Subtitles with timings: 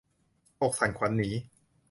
[0.61, 1.29] อกสั่นขวัญหนี